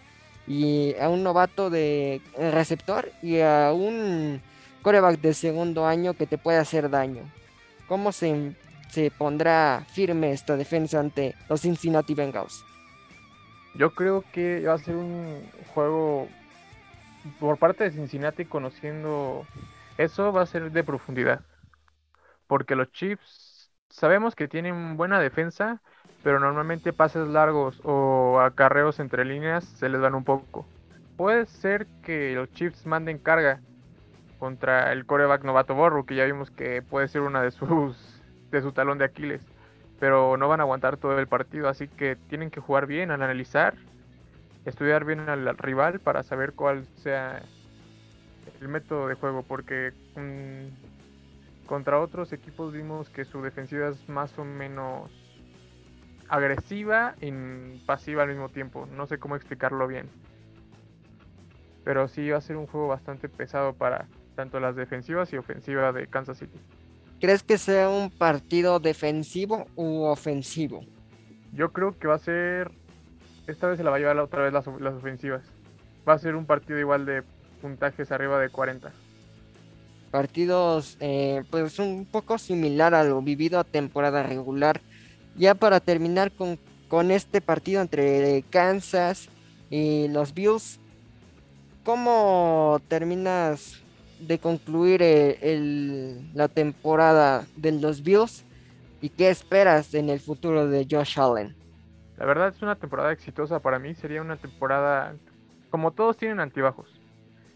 y 0.46 0.94
a 1.02 1.10
un 1.10 1.24
novato 1.24 1.70
de 1.70 2.22
receptor 2.38 3.12
y 3.24 3.40
a 3.40 3.72
un 3.74 4.42
coreback 4.82 5.20
de 5.22 5.34
segundo 5.34 5.86
año 5.86 6.14
que 6.14 6.28
te 6.28 6.38
puede 6.38 6.58
hacer 6.58 6.90
daño? 6.90 7.24
¿Cómo 7.88 8.12
se, 8.12 8.54
se 8.90 9.12
pondrá 9.12 9.86
firme 9.90 10.32
esta 10.32 10.56
defensa 10.56 11.00
ante 11.00 11.36
los 11.50 11.62
Cincinnati 11.62 12.14
Bengals? 12.14 12.64
Yo 13.76 13.94
creo 13.94 14.24
que 14.32 14.66
va 14.66 14.74
a 14.74 14.78
ser 14.80 14.96
un 14.96 15.42
juego 15.74 16.28
por 17.40 17.58
parte 17.58 17.84
de 17.84 17.92
Cincinnati 17.92 18.46
conociendo 18.46 19.46
eso 19.98 20.32
va 20.32 20.44
a 20.44 20.46
ser 20.46 20.72
de 20.72 20.84
profundidad. 20.84 21.42
Porque 22.48 22.76
los 22.76 22.92
Chiefs 22.92 23.72
sabemos 23.90 24.36
que 24.36 24.48
tienen 24.48 24.96
buena 24.96 25.20
defensa, 25.20 25.82
pero 26.24 26.40
normalmente 26.40 26.94
pases 26.94 27.28
largos 27.28 27.82
o 27.84 28.40
acarreos 28.40 29.00
entre 29.00 29.26
líneas 29.26 29.64
se 29.64 29.90
les 29.90 30.02
dan 30.02 30.16
un 30.16 30.24
poco. 30.24 30.66
Puede 31.18 31.48
ser 31.48 31.88
que 32.04 32.34
los 32.36 32.52
Chiefs 32.54 32.86
manden 32.86 33.18
carga 33.18 33.62
contra 34.38 34.92
el 34.94 35.06
coreback 35.06 35.44
novato 35.44 35.74
Borro, 35.74 36.06
que 36.06 36.16
ya 36.16 36.26
vimos 36.26 36.52
que 36.52 36.84
puede 36.84 37.08
ser 37.08 37.22
una 37.22 37.42
de 37.42 37.52
sus 37.52 38.17
de 38.52 38.62
su 38.62 38.72
talón 38.72 38.98
de 38.98 39.06
Aquiles 39.06 39.42
pero 40.00 40.38
no 40.38 40.48
van 40.48 40.60
a 40.60 40.64
aguantar 40.64 40.98
todo 40.98 41.18
el 41.18 41.28
partido, 41.28 41.70
así 41.70 41.88
que 41.88 42.16
tienen 42.16 42.50
que 42.50 42.60
jugar 42.60 42.86
bien, 42.86 43.12
analizar, 43.12 43.76
estudiar 44.66 45.06
bien 45.06 45.22
al, 45.22 45.58
rival 45.58 46.00
para 46.00 46.24
saber 46.24 46.54
cuál 46.54 46.86
sea 46.98 47.42
el 48.62 48.68
método 48.68 49.08
de 49.08 49.16
juego, 49.16 49.44
porque 49.44 49.94
contra 51.66 52.00
otros 52.00 52.32
equipos 52.32 52.74
vimos 52.74 53.10
que 53.10 53.26
su 53.26 53.42
defensiva 53.42 53.90
es 53.90 54.08
más 54.08 54.38
o 54.38 54.46
menos 54.46 55.12
agresiva 56.30 57.16
y 57.22 57.32
pasiva 57.86 58.24
al 58.24 58.30
mismo 58.30 58.50
tiempo, 58.50 58.88
no 58.92 59.08
sé 59.08 59.18
cómo 59.18 59.36
explicarlo 59.36 59.88
bien. 59.88 60.10
Pero 61.84 62.08
sí 62.08 62.30
va 62.30 62.38
a 62.38 62.42
ser 62.42 62.58
un 62.58 62.68
juego 62.68 62.90
bastante 62.90 63.30
pesado 63.30 63.74
para 63.74 64.08
tanto 64.36 64.60
las 64.60 64.76
defensivas 64.76 65.32
y 65.34 65.38
ofensivas 65.38 65.96
de 65.96 66.08
Kansas 66.08 66.38
City. 66.38 66.60
¿Crees 67.20 67.42
que 67.42 67.58
sea 67.58 67.90
un 67.90 68.12
partido 68.12 68.80
defensivo 68.80 69.66
u 69.76 70.04
ofensivo? 70.04 70.86
Yo 71.52 71.74
creo 71.74 71.98
que 71.98 72.08
va 72.08 72.16
a 72.16 72.20
ser. 72.20 72.72
Esta 73.48 73.68
vez 73.68 73.78
se 73.78 73.84
la 73.84 73.90
va 73.90 73.96
a 73.96 74.00
llevar 74.00 74.20
otra 74.20 74.44
vez 74.44 74.54
las, 74.54 74.68
ofensivas. 74.68 75.42
Va 76.08 76.14
a 76.14 76.20
ser 76.20 76.36
un 76.36 76.46
partido 76.46 76.78
igual 76.80 77.06
de 77.06 77.24
puntajes 77.62 78.12
arriba 78.12 78.40
de 78.40 78.50
40. 78.50 78.92
Partidos, 80.12 80.98
eh, 81.00 81.44
pues 81.50 81.80
un 81.80 82.06
poco 82.06 82.38
similar 82.38 82.94
a 82.94 83.04
lo 83.04 83.22
vivido 83.22 83.60
a 83.60 83.64
temporada 83.64 84.22
regular. 84.22 84.82
Ya 85.36 85.56
para 85.56 85.80
terminar 85.80 86.32
con, 86.32 86.60
con 86.88 87.10
este 87.10 87.42
partido 87.42 87.82
entre 87.82 88.44
Kansas 88.50 89.30
y 89.72 90.08
los 90.10 90.34
Bills, 90.34 90.80
¿cómo 91.84 92.80
terminas 92.88 93.82
de 94.20 94.40
concluir 94.40 95.02
eh, 95.04 96.22
la 96.34 96.48
temporada 96.48 97.46
de 97.56 97.72
los 97.74 98.04
Bills 98.04 98.44
y 99.02 99.10
qué 99.10 99.30
esperas 99.30 99.94
en 99.94 100.10
el 100.10 100.20
futuro 100.20 100.68
de 100.68 100.88
Josh 100.90 101.20
Allen. 101.20 101.56
La 102.18 102.26
verdad 102.26 102.50
es 102.50 102.62
una 102.62 102.76
temporada 102.76 103.12
exitosa 103.12 103.60
para 103.60 103.78
mí, 103.78 103.94
sería 103.94 104.22
una 104.22 104.38
temporada 104.38 105.14
como 105.70 105.92
todos 105.92 106.18
tienen 106.18 106.40
altibajos. 106.40 106.88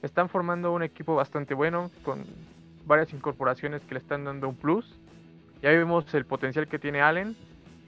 Están 0.01 0.29
formando 0.29 0.71
un 0.71 0.83
equipo 0.83 1.15
bastante 1.15 1.53
bueno 1.53 1.89
con 2.03 2.25
varias 2.85 3.13
incorporaciones 3.13 3.81
que 3.81 3.95
le 3.95 3.99
están 3.99 4.25
dando 4.25 4.49
un 4.49 4.55
plus. 4.55 4.99
Ya 5.61 5.69
vemos 5.69 6.13
el 6.13 6.25
potencial 6.25 6.67
que 6.67 6.79
tiene 6.79 7.01
Allen, 7.01 7.35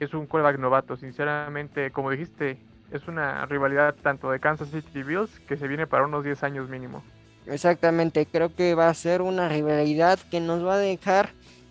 es 0.00 0.14
un 0.14 0.26
quarterback 0.26 0.58
novato, 0.58 0.96
sinceramente, 0.96 1.90
como 1.90 2.10
dijiste, 2.10 2.58
es 2.90 3.06
una 3.08 3.44
rivalidad 3.46 3.94
tanto 3.94 4.30
de 4.30 4.40
Kansas 4.40 4.70
City 4.70 5.02
Bills 5.02 5.40
que 5.40 5.56
se 5.56 5.68
viene 5.68 5.86
para 5.86 6.04
unos 6.04 6.24
10 6.24 6.42
años 6.44 6.68
mínimo. 6.68 7.02
Exactamente, 7.46 8.26
creo 8.26 8.54
que 8.54 8.74
va 8.74 8.88
a 8.88 8.94
ser 8.94 9.20
una 9.20 9.48
rivalidad 9.48 10.18
que 10.30 10.40
nos 10.40 10.64
va 10.64 10.74
a 10.74 10.78
dejar 10.78 11.30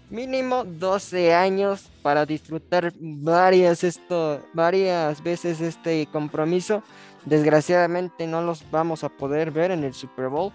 mínimo 0.10 0.64
12 0.64 1.34
años 1.34 1.90
para 2.04 2.26
disfrutar 2.26 2.94
varias, 3.00 3.84
esto, 3.84 4.40
varias 4.54 5.24
veces 5.24 5.60
este 5.62 6.08
compromiso. 6.12 6.84
Desgraciadamente 7.26 8.28
no 8.28 8.44
los 8.44 8.70
vamos 8.70 9.04
a 9.04 9.10
poder 9.10 9.50
ver 9.50 9.72
en 9.72 9.84
el 9.84 9.94
Super 9.94 10.28
Bowl 10.28 10.52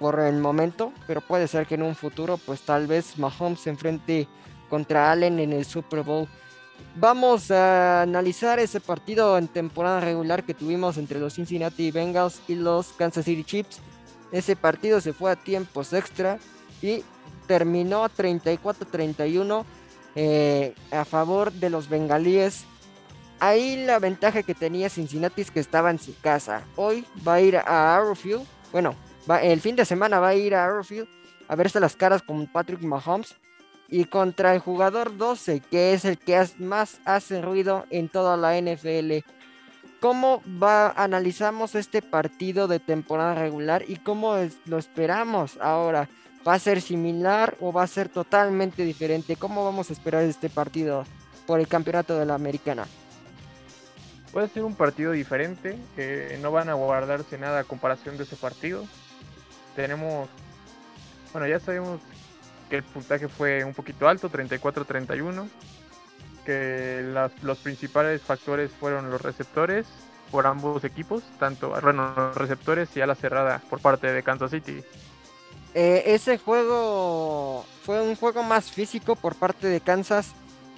por 0.00 0.18
el 0.18 0.38
momento, 0.38 0.92
pero 1.06 1.20
puede 1.20 1.46
ser 1.46 1.66
que 1.66 1.76
en 1.76 1.82
un 1.82 1.94
futuro 1.94 2.38
pues 2.38 2.62
tal 2.62 2.88
vez 2.88 3.18
Mahomes 3.18 3.60
se 3.60 3.70
enfrente 3.70 4.26
contra 4.68 5.12
Allen 5.12 5.38
en 5.38 5.52
el 5.52 5.64
Super 5.64 6.02
Bowl. 6.02 6.26
Vamos 6.96 7.50
a 7.52 8.02
analizar 8.02 8.58
ese 8.58 8.80
partido 8.80 9.38
en 9.38 9.46
temporada 9.46 10.00
regular 10.00 10.42
que 10.44 10.54
tuvimos 10.54 10.96
entre 10.96 11.20
los 11.20 11.34
Cincinnati 11.34 11.92
Bengals 11.92 12.40
y 12.48 12.56
los 12.56 12.88
Kansas 12.92 13.24
City 13.24 13.44
Chiefs. 13.44 13.80
Ese 14.32 14.56
partido 14.56 15.00
se 15.00 15.12
fue 15.12 15.30
a 15.30 15.36
tiempos 15.36 15.92
extra 15.92 16.38
y 16.82 17.02
terminó 17.46 18.08
34-31 18.08 19.64
eh, 20.14 20.74
a 20.90 21.04
favor 21.04 21.52
de 21.52 21.70
los 21.70 21.88
bengalíes. 21.88 22.64
Ahí 23.40 23.84
la 23.84 23.98
ventaja 23.98 24.42
que 24.42 24.54
tenía 24.54 24.90
Cincinnati 24.90 25.42
es 25.42 25.50
que 25.50 25.60
estaba 25.60 25.90
en 25.90 25.98
su 25.98 26.18
casa. 26.20 26.64
Hoy 26.76 27.04
va 27.26 27.34
a 27.34 27.40
ir 27.40 27.56
a 27.56 27.96
Arrowfield. 27.96 28.44
Bueno, 28.72 28.94
el 29.42 29.60
fin 29.60 29.76
de 29.76 29.84
semana 29.84 30.18
va 30.20 30.28
a 30.28 30.34
ir 30.34 30.54
a 30.54 30.64
Arrowfield 30.64 31.08
a 31.48 31.56
verse 31.56 31.80
las 31.80 31.96
caras 31.96 32.22
con 32.22 32.46
Patrick 32.46 32.82
Mahomes. 32.82 33.36
Y 33.90 34.04
contra 34.04 34.54
el 34.54 34.60
jugador 34.60 35.16
12, 35.16 35.60
que 35.60 35.94
es 35.94 36.04
el 36.04 36.18
que 36.18 36.44
más 36.58 37.00
hace 37.06 37.40
ruido 37.40 37.86
en 37.88 38.10
toda 38.10 38.36
la 38.36 38.60
NFL. 38.60 39.24
¿Cómo 40.00 40.42
va, 40.62 40.90
analizamos 40.90 41.74
este 41.74 42.02
partido 42.02 42.68
de 42.68 42.78
temporada 42.78 43.34
regular 43.34 43.84
y 43.88 43.96
cómo 43.96 44.36
lo 44.66 44.78
esperamos 44.78 45.58
ahora? 45.60 46.08
¿Va 46.46 46.54
a 46.54 46.58
ser 46.60 46.80
similar 46.80 47.56
o 47.60 47.72
va 47.72 47.82
a 47.82 47.88
ser 47.88 48.08
totalmente 48.08 48.84
diferente? 48.84 49.34
¿Cómo 49.34 49.64
vamos 49.64 49.90
a 49.90 49.92
esperar 49.92 50.22
este 50.22 50.48
partido 50.48 51.04
por 51.48 51.58
el 51.58 51.66
campeonato 51.66 52.16
de 52.16 52.26
la 52.26 52.36
americana? 52.36 52.86
Puede 54.32 54.48
ser 54.48 54.62
un 54.62 54.76
partido 54.76 55.10
diferente, 55.12 55.76
no 56.40 56.52
van 56.52 56.68
a 56.68 56.74
guardarse 56.74 57.36
nada 57.36 57.60
a 57.60 57.64
comparación 57.64 58.16
de 58.16 58.22
ese 58.22 58.36
partido. 58.36 58.84
Tenemos, 59.74 60.28
bueno, 61.32 61.48
ya 61.48 61.58
sabemos 61.58 62.00
que 62.70 62.76
el 62.76 62.82
puntaje 62.84 63.26
fue 63.26 63.64
un 63.64 63.74
poquito 63.74 64.08
alto, 64.08 64.30
34-31 64.30 65.48
que 66.48 67.04
los 67.42 67.58
principales 67.58 68.22
factores 68.22 68.70
fueron 68.70 69.10
los 69.10 69.20
receptores 69.20 69.84
por 70.30 70.46
ambos 70.46 70.82
equipos, 70.82 71.22
tanto 71.38 71.68
bueno, 71.82 72.14
los 72.16 72.34
receptores 72.36 72.88
y 72.96 73.02
a 73.02 73.06
la 73.06 73.14
cerrada 73.14 73.60
por 73.68 73.80
parte 73.80 74.10
de 74.10 74.22
Kansas 74.22 74.52
City. 74.52 74.82
Eh, 75.74 76.04
ese 76.06 76.38
juego 76.38 77.66
fue 77.82 78.00
un 78.00 78.16
juego 78.16 78.42
más 78.44 78.70
físico 78.70 79.14
por 79.14 79.34
parte 79.34 79.66
de 79.66 79.82
Kansas. 79.82 80.32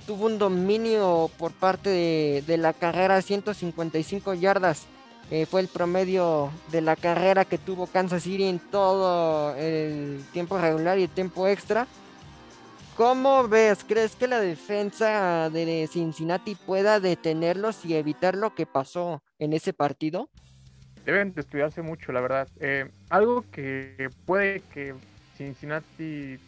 Tuvo 0.08 0.26
un 0.26 0.40
dominio 0.40 1.30
por 1.38 1.52
parte 1.52 2.42
de, 2.44 2.56
la 2.58 2.72
carrera 2.72 3.22
155 3.22 4.34
yardas. 4.34 4.86
Eh, 5.30 5.46
fue 5.46 5.60
el 5.60 5.68
promedio 5.68 6.50
de 6.72 6.80
la 6.80 6.96
carrera 6.96 7.44
que 7.44 7.58
tuvo 7.58 7.86
Kansas 7.86 8.24
City 8.24 8.42
en 8.42 8.58
todo 8.58 9.54
el 9.54 10.24
tiempo 10.32 10.58
regular 10.58 10.98
y 10.98 11.04
el 11.04 11.10
tiempo 11.10 11.46
extra. 11.46 11.86
¿Cómo 13.00 13.49
ves? 13.49 13.83
¿Crees 13.88 14.14
que 14.14 14.28
la 14.28 14.40
defensa 14.40 15.49
de 15.49 15.88
Cincinnati 15.90 16.54
pueda 16.54 17.00
detenerlos 17.00 17.83
y 17.87 17.95
evitar 17.95 18.37
lo 18.37 18.54
que 18.54 18.66
pasó 18.66 19.23
en 19.38 19.54
ese 19.54 19.73
partido? 19.73 20.28
Deben 21.07 21.33
de 21.33 21.40
estudiarse 21.40 21.80
mucho, 21.80 22.12
la 22.12 22.21
verdad. 22.21 22.49
Eh, 22.61 22.90
algo 23.09 23.47
que 23.52 24.11
puede 24.26 24.61
que 24.75 24.95
Cincinnati, 25.38 26.38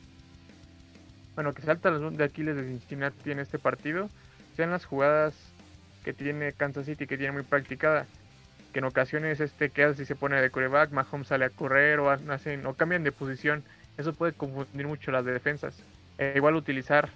bueno, 1.34 1.54
que 1.54 1.62
salta 1.62 1.90
los 1.90 2.18
de 2.18 2.24
Aquiles 2.24 2.54
de 2.54 2.68
Cincinnati 2.68 3.30
en 3.30 3.38
este 3.38 3.58
partido, 3.58 4.10
sean 4.54 4.72
las 4.72 4.84
jugadas 4.84 5.32
que 6.04 6.12
tiene 6.12 6.52
Kansas 6.52 6.84
City, 6.84 7.06
que 7.06 7.16
tiene 7.16 7.32
muy 7.32 7.44
practicada. 7.44 8.04
Que 8.74 8.80
en 8.80 8.84
ocasiones 8.84 9.40
este 9.40 9.72
si 9.96 10.04
se 10.04 10.16
pone 10.16 10.38
de 10.38 10.50
coreback, 10.50 10.90
Mahomes 10.90 11.28
sale 11.28 11.46
a 11.46 11.50
correr 11.50 11.98
o 11.98 12.10
hacen 12.10 12.66
o 12.66 12.74
cambian 12.74 13.04
de 13.04 13.12
posición. 13.12 13.64
Eso 13.96 14.12
puede 14.12 14.34
confundir 14.34 14.86
mucho 14.86 15.10
las 15.12 15.24
defensas. 15.24 15.82
Eh, 16.18 16.34
igual 16.36 16.56
utilizar 16.56 17.10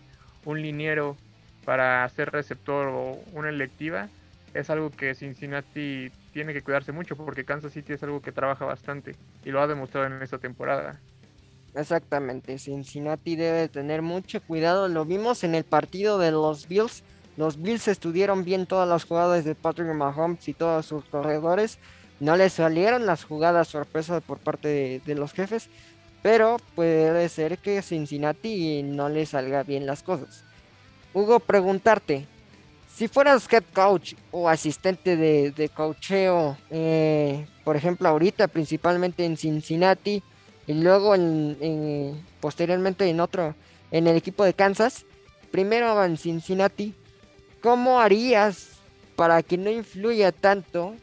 un 0.45 0.63
liniero 0.63 1.17
para 1.65 2.05
hacer 2.05 2.31
receptor 2.31 2.89
o 2.89 3.21
una 3.33 3.49
electiva 3.49 4.09
es 4.55 4.71
algo 4.71 4.91
que 4.91 5.15
Cincinnati 5.15 6.11
tiene 6.33 6.53
que 6.53 6.63
cuidarse 6.63 6.93
mucho 6.93 7.17
porque 7.17 7.45
Kansas 7.45 7.73
City 7.73 7.93
es 7.93 8.03
algo 8.03 8.23
que 8.23 8.33
trabaja 8.33 8.65
bastante 8.65 9.15
y 9.45 9.51
lo 9.51 9.61
ha 9.61 9.67
demostrado 9.67 10.07
en 10.07 10.23
esta 10.23 10.39
temporada. 10.39 10.99
Exactamente, 11.75 12.59
Cincinnati 12.59 13.37
debe 13.37 13.69
tener 13.69 14.01
mucho 14.01 14.41
cuidado. 14.41 14.89
Lo 14.89 15.05
vimos 15.05 15.45
en 15.45 15.55
el 15.55 15.65
partido 15.65 16.19
de 16.19 16.31
los 16.31 16.69
Bills. 16.69 17.03
Los 17.37 17.61
Bills 17.61 17.87
estudiaron 17.89 18.45
bien 18.45 18.67
todas 18.67 18.89
las 18.89 19.05
jugadas 19.05 19.45
de 19.45 19.55
Patrick 19.55 19.95
Mahomes 19.95 20.49
y 20.49 20.55
todos 20.55 20.87
sus 20.87 21.05
corredores. 21.05 21.79
No 22.19 22.35
le 22.37 22.49
salieron 22.49 23.05
las 23.05 23.25
jugadas 23.25 23.69
sorpresa 23.69 24.23
por 24.23 24.39
parte 24.39 25.03
de, 25.05 25.15
los 25.15 25.35
jefes, 25.35 25.69
pero 26.27 26.57
puede 26.75 27.29
ser 27.29 27.59
que 27.59 27.83
Cincinnati 27.83 28.83
no 28.83 29.09
le 29.09 29.27
salga 29.27 29.63
bien 29.63 29.87
las 29.87 30.03
cosas. 30.03 30.43
Hugo, 31.15 31.39
preguntarte, 31.39 32.27
si 32.93 33.07
fueras 33.07 33.47
head 33.53 33.63
coach 33.73 34.15
o 34.33 34.49
asistente 34.49 35.17
de, 35.17 35.53
de 35.53 35.69
coacheo, 35.69 36.59
eh, 36.69 37.47
por 37.63 37.77
ejemplo 37.77 38.09
ahorita 38.09 38.49
principalmente 38.49 39.25
en 39.25 39.37
Cincinnati 39.37 40.21
y 40.67 40.75
luego 40.75 41.15
en, 41.15 42.21
posteriormente 42.41 43.09
en 43.09 43.21
otro, 43.21 43.55
en 43.93 44.09
el 44.09 44.17
equipo 44.17 44.45
de 44.45 44.53
Kansas, 44.53 45.07
primero 45.53 46.05
en 46.05 46.17
Cincinnati, 46.17 46.93
¿cómo 47.63 48.01
harías 48.01 48.71
para 49.15 49.45
que 49.45 49.59
no 49.59 49.71
influya 49.71 50.33
tanto 50.33 50.97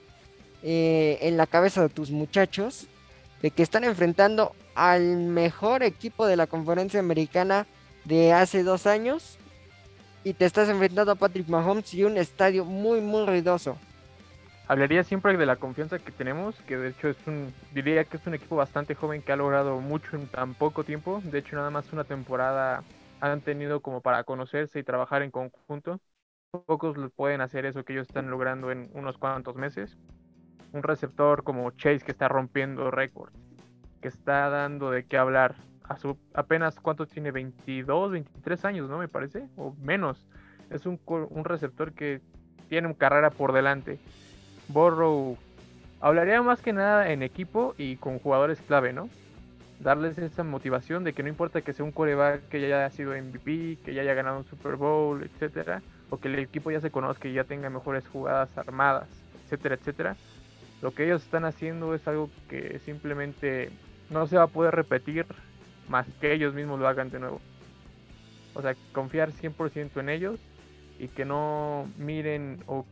eh, 0.64 1.18
en 1.22 1.38
la 1.38 1.48
cabeza 1.48 1.82
de 1.82 1.88
tus 1.88 2.12
muchachos 2.12 2.88
de 3.42 3.52
que 3.52 3.64
están 3.64 3.86
enfrentando 3.86 4.54
al 4.76 5.18
mejor 5.18 5.84
equipo 5.84 6.26
de 6.26 6.36
la 6.36 6.48
conferencia 6.48 7.00
americana 7.00 7.66
de 8.06 8.34
hace 8.34 8.64
dos 8.64 8.88
años 8.88 9.38
y 10.24 10.34
te 10.34 10.46
estás 10.46 10.70
enfrentando 10.70 11.12
a 11.12 11.16
Patrick 11.16 11.48
Mahomes 11.48 11.94
y 11.94 12.04
un 12.04 12.18
estadio 12.18 12.66
muy 12.66 13.02
muy 13.02 13.26
ruidoso. 13.26 13.78
Hablaría 14.68 15.04
siempre 15.04 15.36
de 15.38 15.46
la 15.46 15.58
confianza 15.58 16.00
que 16.00 16.12
tenemos, 16.12 16.56
que 16.62 16.78
de 16.78 16.90
hecho 16.90 17.10
es 17.10 17.18
un, 17.28 17.54
diría 17.74 18.06
que 18.06 18.18
es 18.18 18.26
un 18.26 18.34
equipo 18.34 18.56
bastante 18.56 18.96
joven 18.96 19.22
que 19.22 19.34
ha 19.34 19.36
logrado 19.36 19.80
mucho 19.82 20.16
en 20.16 20.28
tan 20.28 20.54
poco 20.54 20.86
tiempo. 20.86 21.22
De 21.26 21.40
hecho, 21.40 21.58
nada 21.58 21.70
más 21.70 21.92
una 21.92 22.06
temporada 22.06 22.84
han 23.20 23.42
tenido 23.42 23.82
como 23.82 24.02
para 24.02 24.24
conocerse 24.24 24.80
y 24.80 24.84
trabajar 24.84 25.22
en 25.22 25.32
conjunto. 25.32 26.00
Pocos 26.66 26.96
pueden 27.16 27.42
hacer 27.42 27.66
eso 27.66 27.84
que 27.84 27.94
ellos 27.94 28.08
están 28.08 28.30
logrando 28.30 28.72
en 28.72 28.90
unos 28.94 29.18
cuantos 29.18 29.56
meses 29.56 29.98
un 30.74 30.84
receptor 30.84 31.44
como 31.44 31.72
Chase 31.72 32.04
que 32.04 32.12
está 32.12 32.28
rompiendo 32.28 32.92
récords, 32.92 33.34
que 34.04 34.10
está 34.10 34.50
dando 34.50 34.92
de 34.92 35.06
qué 35.06 35.18
hablar. 35.18 35.56
A 35.88 35.98
su, 35.98 36.18
apenas 36.34 36.76
cuánto 36.80 37.08
tiene, 37.08 37.32
22, 37.32 38.12
23 38.12 38.66
años, 38.66 38.90
¿no? 38.90 38.98
Me 38.98 39.08
parece, 39.08 39.48
o 39.56 39.74
menos. 39.82 40.28
Es 40.70 40.86
un, 40.86 41.00
un 41.06 41.46
receptor 41.46 41.94
que 41.94 42.22
tiene 42.68 42.88
una 42.88 42.98
carrera 42.98 43.30
por 43.32 43.54
delante. 43.54 44.00
Borrow 44.68 45.38
hablaría 46.02 46.42
más 46.42 46.62
que 46.62 46.74
nada 46.74 47.12
en 47.12 47.24
equipo 47.24 47.76
y 47.78 47.96
con 47.96 48.20
jugadores 48.20 48.62
clave, 48.62 48.92
¿no? 48.92 49.10
Darles 49.80 50.18
esa 50.18 50.44
motivación 50.44 51.04
de 51.04 51.14
que 51.14 51.24
no 51.24 51.30
importa 51.30 51.62
que 51.62 51.74
sea 51.74 51.86
un 51.86 51.92
coreback 51.92 52.50
que 52.50 52.62
ya 52.62 52.68
haya 52.68 52.90
sido 52.90 53.12
MVP, 53.12 53.80
que 53.86 53.94
ya 53.94 54.02
haya 54.02 54.14
ganado 54.14 54.38
un 54.38 54.46
Super 54.46 54.76
Bowl, 54.76 55.24
etcétera, 55.24 55.82
o 56.10 56.18
que 56.18 56.28
el 56.28 56.40
equipo 56.40 56.72
ya 56.72 56.82
se 56.82 56.92
conozca 56.92 57.28
y 57.28 57.34
ya 57.34 57.46
tenga 57.46 57.70
mejores 57.70 58.08
jugadas 58.08 58.58
armadas, 58.58 59.08
etcétera, 59.46 59.76
etcétera 59.76 60.16
lo 60.84 60.94
que 60.94 61.06
ellos 61.06 61.24
están 61.24 61.46
haciendo 61.46 61.96
es 61.96 62.06
algo 62.10 62.30
que 62.50 62.78
simplemente 62.80 63.70
no 64.10 64.28
se 64.28 64.38
va 64.38 64.44
a 64.44 64.48
poder 64.48 64.76
repetir 64.76 65.26
más 65.88 66.06
que 66.22 66.34
ellos 66.34 66.54
mismos 66.54 66.80
lo 66.80 66.88
hagan 66.88 67.10
de 67.10 67.20
nuevo. 67.20 67.42
O 68.54 68.62
sea, 68.62 68.76
confiar 68.92 69.32
100% 69.32 70.00
en 70.00 70.10
ellos 70.10 70.40
y 71.00 71.08
que 71.08 71.26
no 71.26 71.88
miren 71.98 72.64
o 72.68 72.86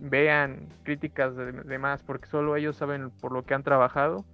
vean 0.00 0.66
críticas 0.82 1.36
de, 1.36 1.52
de, 1.52 1.78
más 1.78 2.02
porque 2.02 2.26
solo 2.26 2.56
ellos 2.56 2.76
saben 2.76 3.10
por 3.10 3.32
lo 3.32 3.44
que 3.44 3.54
han 3.54 3.62
trabajado 3.62 4.24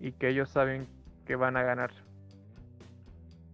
y 0.00 0.12
que 0.12 0.28
ellos 0.28 0.50
saben 0.50 0.86
que 1.26 1.36
van 1.36 1.56
a 1.56 1.62
ganar. 1.62 1.90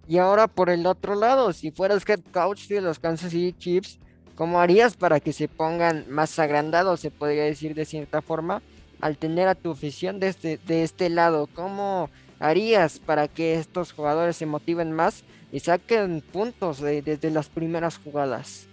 Y 0.09 0.19
ahora 0.19 0.49
por 0.49 0.71
el 0.71 0.87
otro 0.87 1.15
lado, 1.15 1.53
si 1.53 1.71
fueras 1.71 2.09
head 2.09 2.21
coach 2.33 2.69
de 2.69 2.81
los 2.81 2.99
Kansas 2.99 3.31
City 3.31 3.53
Chiefs, 3.59 3.99
¿Cómo 4.35 4.61
harías 4.61 4.97
para 4.97 5.21
que 5.21 5.33
se 5.33 5.47
pongan 5.47 6.07
más 6.09 6.39
agrandados, 6.39 7.01
se 7.01 7.11
podría 7.11 7.45
decir 7.45 7.75
de 7.75 7.85
cierta 7.85 8.23
forma, 8.23 8.63
al 9.03 9.19
tener 9.19 9.49
a 9.49 9.55
tu 9.55 9.73
afición 9.73 10.19
de 10.21 10.29
este, 10.29 10.59
de 10.67 10.85
este 10.85 11.11
lado? 11.11 11.49
¿Cómo 11.55 12.09
harías 12.39 12.99
para 12.99 13.29
que 13.29 13.57
estos 13.57 13.93
jugadores 13.93 14.37
se 14.37 14.47
motiven 14.47 14.93
más 14.93 15.25
y 15.51 15.61
saquen 15.61 16.23
puntos 16.23 16.81
desde 16.81 17.31
las 17.31 17.49
primeras 17.51 17.99
jugadas? 17.99 18.69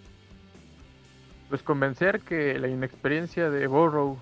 Pues 1.49 1.63
convencer 1.63 2.21
que 2.21 2.57
la 2.59 2.67
inexperiencia 2.67 3.49
de 3.49 3.67
Borrow 3.67 4.19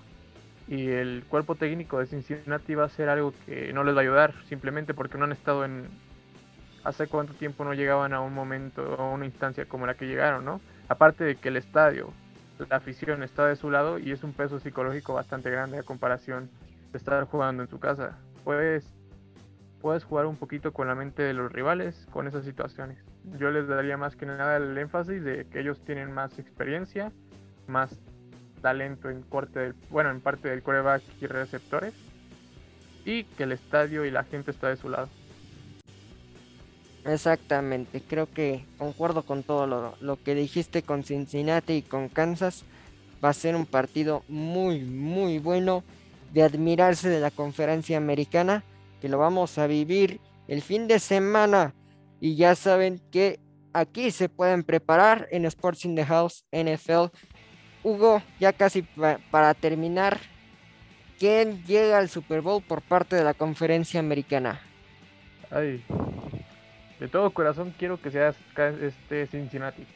y 0.66 0.88
el 0.88 1.24
cuerpo 1.28 1.54
técnico 1.54 1.98
de 1.98 2.06
Cincinnati 2.06 2.74
va 2.74 2.84
a 2.84 2.88
ser 2.88 3.10
algo 3.10 3.34
que 3.44 3.72
no 3.72 3.84
les 3.84 3.94
va 3.94 4.00
a 4.00 4.02
ayudar, 4.02 4.34
simplemente 4.48 4.94
porque 4.94 5.18
no 5.18 5.24
han 5.24 5.32
estado 5.32 5.64
en... 5.64 5.88
Hace 6.84 7.06
cuánto 7.06 7.34
tiempo 7.34 7.64
no 7.64 7.74
llegaban 7.74 8.14
a 8.14 8.20
un 8.22 8.32
momento 8.32 8.96
a 8.98 9.10
una 9.10 9.26
instancia 9.26 9.66
como 9.66 9.86
la 9.86 9.94
que 9.94 10.06
llegaron, 10.06 10.44
¿no? 10.44 10.60
Aparte 10.88 11.24
de 11.24 11.36
que 11.36 11.48
el 11.48 11.58
estadio, 11.58 12.12
la 12.68 12.76
afición 12.76 13.22
está 13.22 13.46
de 13.46 13.56
su 13.56 13.70
lado 13.70 13.98
y 13.98 14.12
es 14.12 14.24
un 14.24 14.32
peso 14.32 14.58
psicológico 14.58 15.14
bastante 15.14 15.50
grande 15.50 15.78
a 15.78 15.82
comparación 15.82 16.50
de 16.92 16.98
estar 16.98 17.24
jugando 17.24 17.62
en 17.62 17.68
tu 17.68 17.78
casa. 17.78 18.18
Puedes, 18.44 18.86
puedes 19.80 20.04
jugar 20.04 20.26
un 20.26 20.36
poquito 20.36 20.72
con 20.72 20.88
la 20.88 20.94
mente 20.94 21.22
de 21.22 21.34
los 21.34 21.52
rivales 21.52 22.06
con 22.10 22.26
esas 22.26 22.44
situaciones. 22.44 22.98
Yo 23.38 23.50
les 23.50 23.68
daría 23.68 23.96
más 23.96 24.16
que 24.16 24.26
nada 24.26 24.56
el 24.56 24.76
énfasis 24.76 25.22
de 25.22 25.46
que 25.46 25.60
ellos 25.60 25.80
tienen 25.84 26.12
más 26.12 26.38
experiencia, 26.38 27.12
más 27.66 27.98
talento 28.62 29.08
en 29.10 29.22
corte 29.22 29.60
del, 29.60 29.74
bueno, 29.90 30.10
en 30.10 30.20
parte 30.20 30.48
del 30.48 30.62
coreback 30.62 31.02
y 31.20 31.26
receptores 31.26 31.94
y 33.04 33.24
que 33.24 33.44
el 33.44 33.52
estadio 33.52 34.04
y 34.04 34.10
la 34.10 34.24
gente 34.24 34.50
está 34.50 34.68
de 34.68 34.76
su 34.76 34.88
lado. 34.88 35.08
Exactamente, 37.04 38.02
creo 38.02 38.30
que 38.30 38.64
concuerdo 38.76 39.22
con 39.22 39.42
todo 39.42 39.66
lo, 39.66 39.94
lo, 40.00 40.22
que 40.22 40.34
dijiste 40.34 40.82
con 40.82 41.04
Cincinnati 41.04 41.74
y 41.74 41.82
con 41.82 42.08
Kansas. 42.08 42.64
Va 43.24 43.30
a 43.30 43.34
ser 43.34 43.56
un 43.56 43.66
partido 43.66 44.22
muy, 44.28 44.80
muy 44.80 45.38
bueno 45.38 45.82
de 46.32 46.42
admirarse 46.42 47.08
de 47.08 47.20
la 47.20 47.30
conferencia 47.30 47.96
americana, 47.96 48.62
que 49.00 49.08
lo 49.08 49.18
vamos 49.18 49.58
a 49.58 49.66
vivir 49.66 50.20
el 50.46 50.62
fin 50.62 50.86
de 50.86 50.98
semana. 50.98 51.74
Y 52.20 52.36
ya 52.36 52.54
saben 52.54 53.00
que 53.10 53.38
aquí 53.72 54.10
se 54.10 54.28
pueden 54.28 54.62
preparar 54.64 55.28
en 55.30 55.44
Sports 55.44 55.84
in 55.84 55.94
the 55.94 56.04
House 56.04 56.44
NFL. 56.52 57.06
Hugo, 57.84 58.22
ya 58.40 58.52
casi 58.52 58.82
para 59.30 59.54
terminar, 59.54 60.18
¿quién 61.18 61.64
llega 61.64 61.98
al 61.98 62.08
Super 62.08 62.40
Bowl 62.40 62.62
por 62.62 62.82
parte 62.82 63.16
de 63.16 63.24
la 63.24 63.34
conferencia 63.34 64.00
americana? 64.00 64.60
Ay, 65.50 65.82
de 67.00 67.08
todo 67.08 67.30
corazón 67.30 67.74
quiero 67.78 68.00
que 68.00 68.10
sea 68.10 68.34
este 68.80 69.26
Cincinnati. 69.26 69.86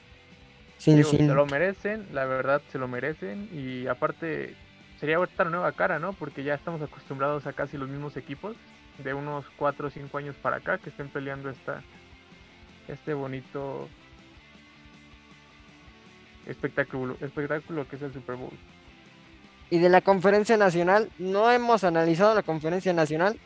se 0.78 0.96
lo 1.26 1.46
merecen, 1.46 2.06
la 2.12 2.24
verdad 2.24 2.62
se 2.70 2.78
lo 2.78 2.88
merecen 2.88 3.48
y 3.52 3.86
aparte 3.86 4.54
sería 5.00 5.18
otra 5.18 5.50
nueva 5.50 5.72
cara, 5.72 5.98
¿no? 5.98 6.12
Porque 6.12 6.44
ya 6.44 6.54
estamos 6.54 6.80
acostumbrados 6.80 7.46
a 7.46 7.52
casi 7.52 7.76
los 7.76 7.88
mismos 7.88 8.16
equipos 8.16 8.56
de 9.02 9.14
unos 9.14 9.44
4 9.56 9.88
o 9.88 9.90
5 9.90 10.18
años 10.18 10.36
para 10.36 10.56
acá 10.56 10.78
que 10.78 10.90
estén 10.90 11.08
peleando 11.08 11.50
esta 11.50 11.82
este 12.88 13.14
bonito 13.14 13.88
espectáculo, 16.46 17.16
espectáculo 17.20 17.88
que 17.88 17.96
es 17.96 18.02
el 18.02 18.12
Super 18.12 18.36
Bowl. 18.36 18.52
Y 19.70 19.78
de 19.78 19.88
la 19.88 20.02
conferencia 20.02 20.56
nacional, 20.56 21.08
no 21.18 21.50
hemos 21.50 21.84
analizado 21.84 22.34
la 22.34 22.42
conferencia 22.42 22.92
nacional, 22.92 23.38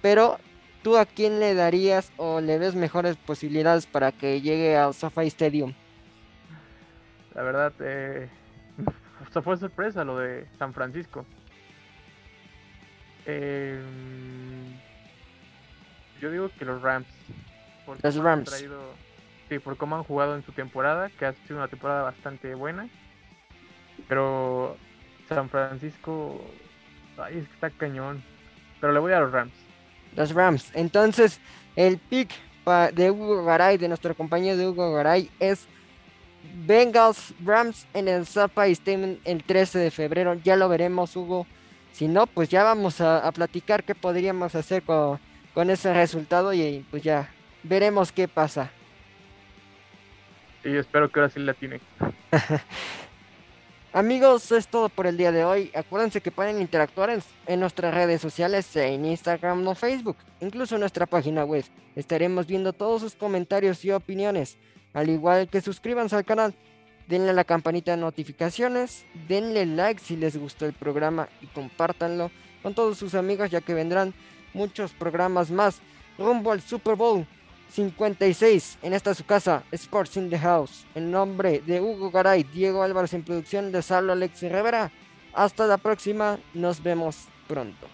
pero 0.00 0.38
¿Tú 0.84 0.98
a 0.98 1.06
quién 1.06 1.40
le 1.40 1.54
darías 1.54 2.12
o 2.18 2.42
le 2.42 2.58
ves 2.58 2.74
mejores 2.74 3.16
posibilidades 3.16 3.86
para 3.86 4.12
que 4.12 4.42
llegue 4.42 4.76
al 4.76 4.92
SoFi 4.92 5.28
Stadium? 5.28 5.72
La 7.34 7.42
verdad, 7.42 7.72
eh, 7.80 8.28
fue 9.42 9.56
sorpresa 9.56 10.04
lo 10.04 10.18
de 10.18 10.46
San 10.58 10.74
Francisco. 10.74 11.24
Em, 13.24 14.78
yo 16.20 16.30
digo 16.30 16.50
que 16.58 16.66
los 16.66 16.82
Rams. 16.82 17.08
Los 18.02 18.16
Rams. 18.16 18.66
sí, 19.48 19.58
por 19.60 19.78
cómo 19.78 19.96
han 19.96 20.04
jugado 20.04 20.36
en 20.36 20.44
su 20.44 20.52
temporada, 20.52 21.08
que 21.08 21.24
ha 21.24 21.32
sido 21.32 21.56
una 21.56 21.68
temporada 21.68 22.02
bastante 22.02 22.54
buena. 22.54 22.90
Pero 24.06 24.76
San 25.30 25.48
Francisco, 25.48 26.44
ay, 27.16 27.38
es 27.38 27.48
que 27.48 27.54
está 27.54 27.70
cañón. 27.70 28.22
Pero 28.82 28.92
le 28.92 28.98
voy 28.98 29.14
a 29.14 29.20
los 29.20 29.32
Rams 29.32 29.63
los 30.16 30.32
Rams. 30.32 30.70
Entonces, 30.74 31.40
el 31.76 31.98
pick 31.98 32.30
de 32.94 33.10
Hugo 33.10 33.44
Garay, 33.44 33.76
de 33.76 33.88
nuestro 33.88 34.14
compañero 34.14 34.56
de 34.56 34.68
Hugo 34.68 34.92
Garay, 34.94 35.30
es 35.38 35.66
Bengals 36.66 37.34
Rams 37.44 37.86
en 37.94 38.08
el 38.08 38.26
SoFi 38.26 38.72
Stadium 38.72 39.16
el 39.24 39.42
13 39.42 39.78
de 39.78 39.90
febrero. 39.90 40.34
Ya 40.42 40.56
lo 40.56 40.68
veremos, 40.68 41.14
Hugo. 41.16 41.46
Si 41.92 42.08
no, 42.08 42.26
pues 42.26 42.48
ya 42.48 42.64
vamos 42.64 43.00
a, 43.00 43.30
platicar 43.32 43.84
qué 43.84 43.94
podríamos 43.94 44.54
hacer 44.54 44.82
con, 44.82 45.20
con, 45.52 45.70
ese 45.70 45.94
resultado 45.94 46.52
y 46.52 46.84
pues 46.90 47.02
ya 47.02 47.28
veremos 47.62 48.10
qué 48.10 48.26
pasa. 48.26 48.70
Y 50.64 50.76
espero 50.76 51.10
que 51.10 51.20
ahora 51.20 51.30
sí 51.30 51.40
la 51.40 51.54
tiene. 51.54 51.80
Amigos, 53.94 54.50
es 54.50 54.66
todo 54.66 54.88
por 54.88 55.06
el 55.06 55.16
día 55.16 55.30
de 55.30 55.44
hoy. 55.44 55.70
Acuérdense 55.72 56.20
que 56.20 56.32
pueden 56.32 56.60
interactuar 56.60 57.16
en, 57.46 57.60
nuestras 57.60 57.94
redes 57.94 58.20
sociales, 58.20 58.74
en 58.74 59.04
Instagram 59.04 59.64
o 59.68 59.76
Facebook, 59.76 60.16
incluso 60.40 60.74
en 60.74 60.80
nuestra 60.80 61.06
página 61.06 61.44
web. 61.44 61.64
Estaremos 61.94 62.48
viendo 62.48 62.72
todos 62.72 63.02
sus 63.02 63.14
comentarios 63.14 63.84
y 63.84 63.92
opiniones, 63.92 64.58
al 64.94 65.10
igual 65.10 65.48
que 65.48 65.60
suscríbanse 65.60 66.16
al 66.16 66.24
canal. 66.24 66.56
Denle 67.06 67.32
la 67.32 67.44
campanita 67.44 67.92
de 67.92 67.98
notificaciones, 67.98 69.06
denle 69.28 69.64
like 69.64 70.00
si 70.00 70.16
les 70.16 70.36
gustó 70.36 70.66
el 70.66 70.72
programa 70.72 71.28
y 71.40 71.46
compártanlo 71.46 72.32
con 72.64 72.74
todos 72.74 72.98
sus 72.98 73.14
amigos 73.14 73.48
ya 73.52 73.60
que 73.60 73.74
vendrán 73.74 74.12
muchos 74.54 74.90
programas 74.90 75.52
más 75.52 75.78
rumbo 76.18 76.50
al 76.50 76.62
Super 76.62 76.96
Bowl 76.96 77.28
56 77.74 78.78
en 78.82 78.92
esta 78.92 79.14
su 79.14 79.24
casa 79.24 79.64
Sports 79.72 80.16
in 80.16 80.30
the 80.30 80.38
House. 80.38 80.86
En 80.94 81.10
nombre 81.10 81.60
de 81.66 81.80
Hugo 81.80 82.08
Garay, 82.08 82.44
Diego 82.44 82.84
Álvarez 82.84 83.14
en 83.14 83.24
producción, 83.24 83.72
de 83.72 83.82
Salvo 83.82 84.12
Alex 84.12 84.42
Rivera. 84.42 84.92
Hasta 85.32 85.66
la 85.66 85.76
próxima, 85.76 86.38
nos 86.54 86.80
vemos 86.80 87.26
pronto. 87.48 87.88